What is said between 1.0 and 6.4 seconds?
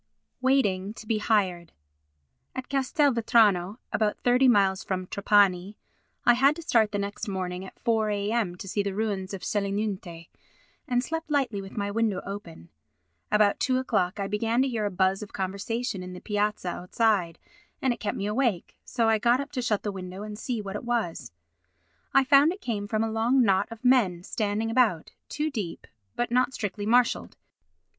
be Hired At Castelvetrano (about thirty miles from Trapani) I